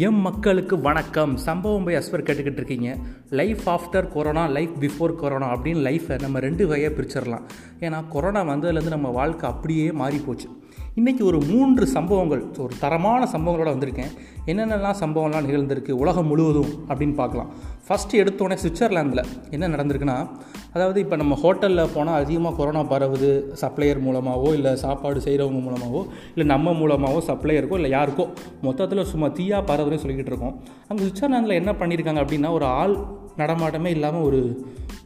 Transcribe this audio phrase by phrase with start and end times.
[0.00, 1.36] M மக்களுக்கு வணக்கம்.
[1.36, 2.96] சம்பவம் போய் அஸ்வர் கேட்டுக்கிட்டு இருக்கீங்க.
[3.30, 7.42] Life after corona life before corona அப்படின்னு லைஃப்பை நம்ம ரெண்டு வகையாக பிரிச்சிடலாம்
[7.80, 10.48] ஏன்னா கொரோனா வந்ததுலேருந்து நம்ம வாழ்க்கை அப்படியே மாறி போச்சு
[10.96, 14.12] இன்றைக்கி ஒரு மூன்று சம்பவங்கள் ஒரு தரமான சம்பவங்களோட வந்திருக்கேன்.
[14.46, 17.52] என்னென்னலாம் சம்பவம்லாம் நிகழ்ந்திருக்கு உலகம் முழுவதும் அப்படின்னு பார்க்கலாம்.
[17.88, 20.28] ஃபஸ்ட்டு எடுத்தோடனே சுவிட்சர்லாந்தில் என்ன நடந்திருக்குன்னா
[20.74, 23.30] அதாவது இப்போ நம்ம ஹோட்டலில் போனால் அதிகமாக கொரோனா பரவுது
[23.62, 28.26] சப்ளையர் மூலமாகவோ இல்லை சாப்பாடு செய்கிறவங்க மூலமாகவோ இல்லை நம்ம மூலமாகவோ சப்ளையருக்கோ இல்லை யாருக்கோ
[28.66, 30.54] மொத்தத்தில் சும்மா தீயாக பரவுதுன்னு சொல்லிக்கிட்டு இருக்கோம்.
[30.88, 32.94] அங்கே சுவிட்சர்லாந்தில் என்ன பண்ணியிருக்காங்க அப்படின்னா ஒரு ஆள்
[33.40, 34.40] நடமாட்டமே இல்லாமல் ஒரு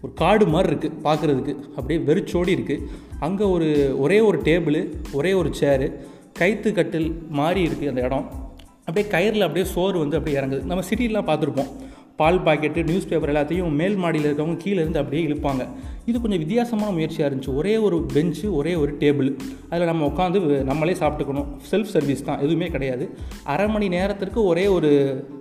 [0.03, 2.87] ஒரு காடு மாதிரி இருக்குது பார்க்குறதுக்கு அப்படியே வெறிச்சோடி இருக்குது
[3.27, 3.69] அங்கே ஒரு
[4.05, 4.81] ஒரே ஒரு டேபிள்
[5.19, 5.87] ஒரே ஒரு சேரு
[6.41, 7.09] கைத்து கட்டில்
[7.41, 8.27] மாதிரி இருக்குது அந்த இடம்.
[8.87, 10.63] அப்படியே கயிறில் அப்படியே சோறு வந்து அப்படியே இறங்குது.
[10.71, 11.71] நம்ம சிட்டிலாம் பார்த்துருப்போம்.
[12.21, 15.63] பால் பாக்கெட்டு நியூஸ் பேப்பர் எல்லாத்தையும் மேல் மாடியில் இருக்கவங்க கீழே இருந்து அப்படியே இழுப்பாங்க.
[16.07, 17.55] இது கொஞ்சம் வித்தியாசமான முயற்சியாக இருந்துச்சு.
[17.55, 19.29] ஒரே ஒரு பெஞ்சு ஒரே ஒரு டேபிள்
[19.71, 20.41] அதில் நம்ம உட்காந்து
[20.71, 21.47] நம்மளே சாப்பிட்டுக்கணும்.
[21.71, 23.05] செல்ஃப் சர்வீஸ் தான் எதுவுமே கிடையாது.
[23.45, 24.91] அரை மணி நேரத்திற்கு ஒரே ஒரு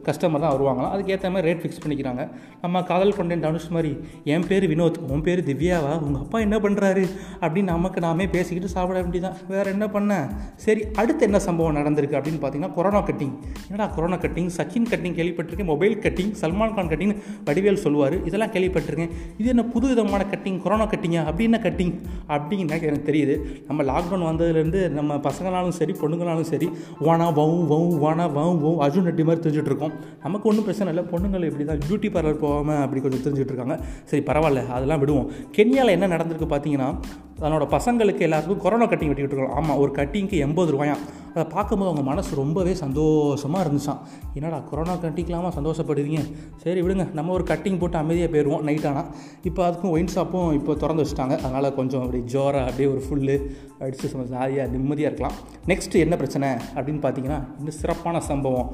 [0.06, 0.94] கஸ்டமர் தான் வருவாங்களாம்.
[0.96, 2.24] அதுக்கேற்ற மாதிரி ரேட் ஃபிக்ஸ் பண்ணிக்கிறாங்க.
[2.62, 3.92] நம்ம காதல் கொண்டேன் தனுஷ் மாதிரி
[4.24, 5.94] என் பேர் வினோத் உன் பேர் திவ்யாவா?
[6.00, 7.04] உங்கள் அப்பா என்ன பண்ணுறாரு
[7.42, 10.12] அப்படின்னு நமக்கு நாமே பேசிக்கிட்டு சாப்பிட வேண்டியதான் வேறு என்ன பண்ண?
[10.56, 13.36] சரி அடுத்து என்ன சம்பவம் நடந்திருக்கு அப்படின்னு பார்த்தீங்கன்னா கொரோனா கட்டிங்
[13.70, 15.72] என்னடா கொரோனா கட்டிங் சச்சின் கட்டிங் கேள்விப்பட்டிருக்கேன்.
[15.74, 17.16] Mobile cutting Salman Khan cutting
[17.46, 18.18] Vadivel சொல்லுவார்.
[18.26, 19.14] இதெல்லாம் கேள்விப்பட்டிருக்கேன்.
[19.38, 21.94] இது என்ன புது விதமான கட்டிங் கொரோனா கட்டிங்க அப்படி என்ன கட்டிங்
[22.28, 23.36] அப்படின்னு எனக்கு தெரியுது.
[23.68, 26.70] நம்ம லாக்டவுன் வந்ததுலேருந்து நம்ம பசங்களாலும் சரி பொண்ணுங்களாலும் சரி
[27.02, 29.94] வானா வவு வவு வானா வவு வவு அர்ஜுன் ரெட்டி மாதிரி தெரிஞ்சுட்டுருக்கோம்
[30.24, 31.10] நமக்கு ஒன்றும் பிரச்சனை இல்லை.
[31.12, 33.78] பொண்ணுங்களை இப்படி தான் பியூட்டி பார்லர் போகாமல் அப்படி கொஞ்சம் தெரிஞ்சுட்டு இருக்காங்க.
[34.04, 34.68] சரி பரவாயில்ல.
[34.68, 35.32] அதெல்லாம் விடுவோம்.
[35.58, 37.00] கென்யாவில் என்ன நடந்திருக்கு பார்த்தீங்கன்னா
[37.40, 39.56] தன்னோட பசங்களுக்கு எல்லாருக்கும் கொரோனா கட்டிங் வெட்டிக்கிட்டு இருக்கோம்.
[39.56, 41.04] ஆமாம் ஒரு கட்டிங்க்கு எண்பது ரூபாயாம்.
[41.34, 44.02] அதை பார்க்கும்போது அவங்க மனசு ரொம்பவே சந்தோஷமாக இருந்துச்சான்
[44.38, 45.50] என்னடா கொரோனா கட்டிக்கலாமா?
[45.58, 46.22] சந்தோஷப்படுவீங்க
[46.64, 47.06] சரி விடுங்க.
[47.20, 49.10] நம்ம ஒரு கட்டிங் போட்டு அமைதியாக போயிடுவோம் நைட் ஆனால்
[49.50, 51.36] இப்போ அதுக்கும் ஒயின் ஷாப்பும் இப்போ திறந்து வச்சுட்டாங்க.
[51.46, 53.38] அதனால் கொஞ்சம் அப்படி ஜோராக அப்படியே ஒரு ஃபுல்லு
[53.86, 55.38] அடித்து சும்மா ஜாலியாக நிம்மதியாக இருக்கலாம்.
[55.72, 56.50] நெக்ஸ்ட்டு என்ன பிரச்சனை?
[56.78, 58.72] அப்படின்னு பார்த்தீங்கன்னா இன்னும் சிறப்பான சம்பவம்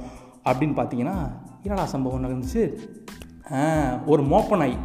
[0.50, 1.18] அப்படின்னு பார்த்தீங்கன்னா
[1.64, 2.64] என்னடா சம்பவம் நடந்துச்சு?
[4.12, 4.76] ஒரு மோப்ப நாய்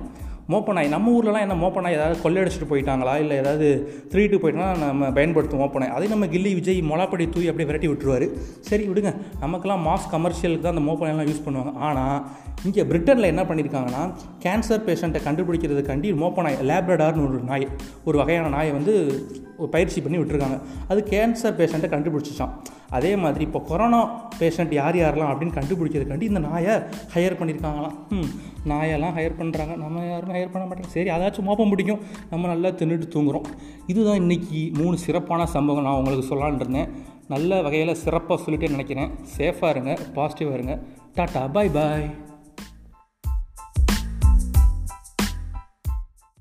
[0.53, 3.12] மோப்பனாய் நம்ம ஊர்லலாம் என்ன மோப்பனாய் ஏதாவது கொள்ளையடிச்சிட்டு போயிட்டாங்களா?
[3.22, 3.69] இல்லை ஏதாவது
[4.12, 8.27] திருட்டு போயிட்டோம்னா நம்ம பயன்படுத்தும் மோப்பனாய் அதே நம்ம கில்லி விஜய் மொளாப்படி தூய் அப்படியே விரட்டி விட்டுருவார்.
[8.69, 9.12] சரி விடுங்க
[9.44, 11.72] நமக்கெல்லாம் மாஸ் கமர்ஷியலுக்கு தான் அந்த மோப்பனாயெல்லாம் யூஸ் பண்ணுவாங்க.
[11.88, 12.19] ஆனால்
[12.69, 14.03] இங்கே பிரிட்டனில் என்ன பண்ணியிருக்காங்கன்னா
[14.44, 17.66] கேன்சர் பேஷண்ட்டை கண்டுபிடிக்கிறதுக்காண்டி மோப்பனாய் லேப்ரடார்னு ஒரு நாய்
[18.09, 18.94] ஒரு வகையான நாயை வந்து
[19.75, 20.59] பயிற்சி பண்ணி விட்டுருக்காங்க.
[20.88, 22.54] அது கேன்சர் பேஷண்ட்டை கண்டுபிடிச்சிச்சான்
[22.97, 24.00] அதே மாதிரி இப்போ கொரோனா
[24.41, 26.75] பேஷண்ட் யார் யாரெல்லாம் அப்படின்னு கண்டுபிடிக்கிறதுக்காண்டி இந்த நாயை
[27.15, 28.31] ஹையர் பண்ணியிருக்காங்களாம் ம்
[28.70, 30.93] நாயெல்லாம் ஹையர் பண்ணுறாங்க நம்ம யாருமே ஹையர் பண்ண மாட்டேங்க.
[30.97, 33.48] சரி அதாச்சும் மோப்பம் பிடிக்கும் நம்ம நல்லா தின்னுட்டு தூங்குறோம்.
[33.87, 35.87] இதுதான் இன்றைக்கி மூணு சிறப்பான சம்பவம்.
[35.88, 36.93] நான் உங்களுக்கு சொல்லலான் இருந்தேன்.
[37.34, 39.10] நல்ல வகையில் சிறப்பாக சொல்லிட்டே நினைக்கிறேன்.
[39.38, 40.76] சேஃபாக இருங்க பாசிட்டிவாக இருங்க.
[41.19, 42.09] டாட்டா பாய் பாய்